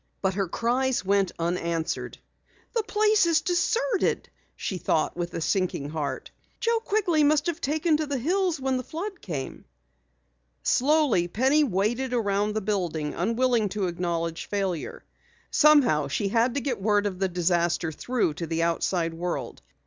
[0.33, 2.17] Her cries went unanswered.
[2.73, 6.31] "The place is deserted!" she thought with a sinking heart.
[6.59, 9.63] "Joe Quigley must have taken to the hills when the flood came."
[10.63, 15.05] Slowly Penny waded around the building, unwilling to acknowledge failure.
[15.51, 19.61] Somehow she had to get word of the disaster through to the outside world.